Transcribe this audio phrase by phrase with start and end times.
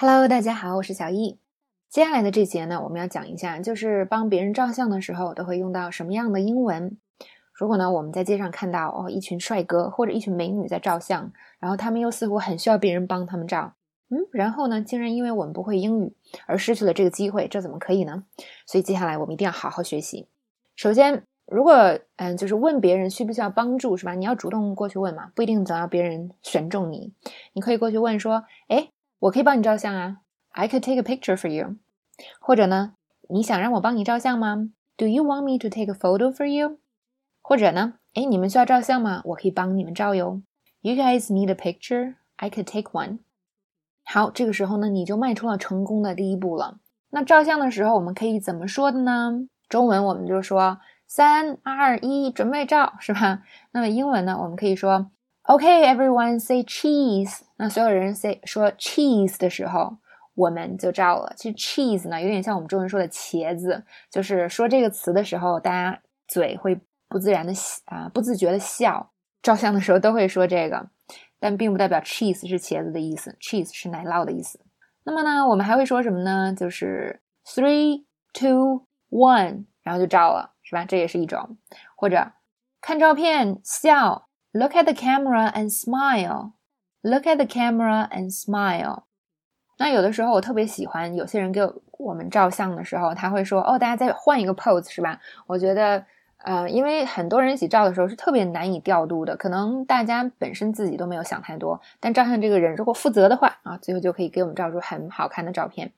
[0.00, 1.40] Hello，大家好，我是小易。
[1.88, 6.96] 接下来的这节呢，我们要讲一下，就是帮别人照相的时候都会用到什么样的英文。
[7.52, 13.72] 如果呢，我们在街上看到哦，一群帅哥或者一群美女在照相，然后他们又似乎很需要别人帮他们照，
[14.08, 16.12] 嗯，然后呢，竟然因为我们不会英语
[16.46, 18.22] 而失去了这个机会，这怎么可以呢？
[18.66, 20.28] 所以接下来我们一定要好好学习。
[20.76, 24.14] 首先，如果嗯，就是问别人需不需要帮助，是吧？
[24.14, 27.12] 你要主动过去问嘛，不一定总要别人选中你，
[27.52, 28.90] 你可以过去问说，哎。
[29.20, 30.18] 我可以帮你照相啊
[30.50, 31.76] ，I could take a picture for you。
[32.40, 32.94] 或者呢，
[33.28, 36.78] 你想让我帮你照相吗？Do you want me to take a photo for you？
[37.42, 39.22] 或者呢，哎，你们需要照相吗？
[39.24, 40.42] 我可以帮你们照哟。
[40.82, 42.14] You guys need a picture?
[42.36, 43.18] I could take one。
[44.04, 46.78] 好，这个时候呢，你就迈出了成功的第一步了。
[47.10, 49.48] 那照相的时候，我们可以怎么说的呢？
[49.68, 53.42] 中文我们就说三二一，准备照，是吧？
[53.72, 55.10] 那么英文呢，我们可以说。
[55.48, 57.40] OK，everyone say cheese。
[57.56, 59.96] 那所有人 say 说 cheese 的时候，
[60.34, 61.32] 我们就照了。
[61.38, 67.54] 其实 cheese 呢，有点像我们中文说的茄子，就是说这个词的时候，大家嘴会不自然的
[67.86, 69.10] 啊，不自觉的笑。
[69.40, 70.90] 照相的时候都会说这个，
[71.40, 74.60] 但并不代表 cheese 是茄子的意思，cheese 是奶酪的意思。
[75.04, 76.52] 那么呢，我们还会说什么呢？
[76.52, 78.04] 就是 three,
[78.34, 80.84] two, one，然后就照了，是吧？
[80.84, 81.56] 这也是一种。
[81.96, 82.32] 或者
[82.82, 84.27] 看照片笑。
[84.58, 86.54] Look at the camera and smile.
[87.02, 89.04] Look at the camera and smile.
[89.78, 91.60] 那有的时候我特别喜欢，有些人给
[91.92, 96.04] 我们照相的时候，他会说：“哦，大家再换一个 pose，是吧？”我觉得，
[96.38, 105.92] 呃，因为很多人一起照的时候是特别难以调度的，可能大家本身自己都没有想太多，但照相这个人如果负责的话啊，最后就可以给我们照出很好看的照片。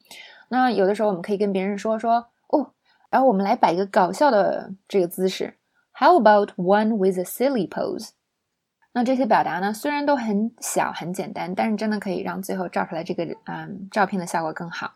[0.51, 2.73] 那有的时候我们可以跟别人说说：“哦，
[3.09, 5.55] 然后我们来摆一个搞笑的这个姿势。
[5.95, 8.11] How about one with a silly pose？”
[8.93, 14.95] 那这些表达呢，虽然都很小很简单，但是真的可以让最后照出来这个嗯照片的效果更好。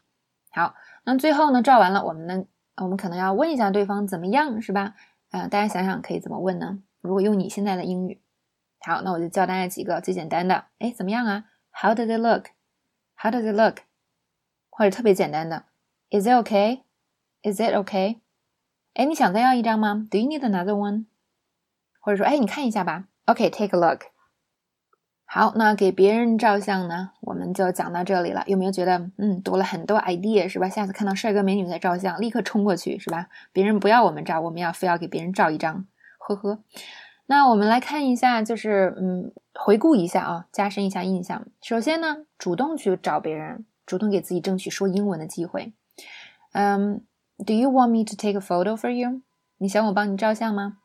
[0.51, 2.45] 好，那最后呢，照完了，我们呢，
[2.77, 4.95] 我们可能要问一下对方怎么样，是吧？
[5.31, 6.81] 呃，大家想想可以怎么问呢？
[7.01, 8.21] 如果用你现在的英语，
[8.81, 10.65] 好，那我就教大家几个最简单的。
[10.79, 13.79] 哎，怎么样啊？How does it look？How does it look？
[14.71, 15.67] 或者特别简单的
[16.11, 18.19] ，Is it okay？Is it okay？
[18.95, 21.07] 哎，你想再要一张吗？Do you need another one？
[22.01, 23.07] 或者说，哎，你看一下吧。
[23.27, 24.03] OK，take a look。
[25.27, 28.45] 好，那给别人照相呢，我们就讲到这里了。
[28.47, 30.69] 有没有觉得，嗯，多了很多 idea 是吧？
[30.69, 33.29] 下次看到帅哥美女在照相，立刻冲过去是吧？
[33.53, 35.87] 别人不要我们照，我们要非要给别人照一张，
[36.19, 36.63] 呵呵。
[37.27, 41.47] 那我们来看一下，就是嗯，回顾一下啊，加深一下印象。
[41.63, 45.73] 首先呢，主动去找别人，主动给自己争取说英文的机会。
[46.53, 47.03] 嗯
[47.45, 49.23] ，Do you want me to take a photo for you？
[49.57, 50.77] 你想我帮你照相吗？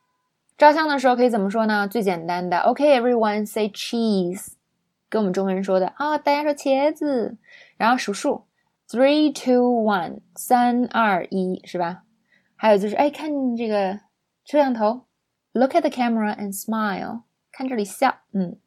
[0.59, 1.87] 照相的时候可以怎么说呢？
[1.87, 4.49] 最简单的，OK，everyone say cheese，
[5.07, 7.37] 跟我们中国人说的啊，大家说茄子，
[7.77, 8.43] 然后数数
[8.89, 12.03] ，three two one，三二一，是吧？
[12.57, 14.01] 还有就是，哎，看这个
[14.43, 15.05] 摄像头
[15.53, 17.21] ，look at the camera and smile，
[17.53, 18.57] 看这里笑，嗯。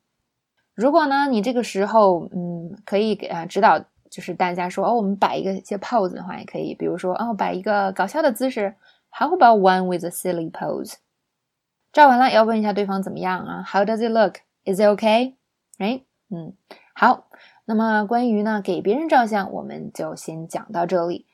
[0.75, 8.77] 如果呢，你这个时候，嗯，可以给啊指导，就是大家说，哦，我们摆一个一些 pose 的话，也可以，比如说，哦，摆一个搞笑的姿势
[9.11, 10.95] ，How about one with a silly pose？
[11.93, 14.37] 照完了，要问一下对方怎么样啊？How does it look?
[14.65, 15.35] Is it okay?
[15.79, 16.05] Right?
[16.31, 16.55] 嗯，
[16.95, 17.27] 好。
[17.65, 21.27] 那么关于呢给别人照相，我们就先讲到这里。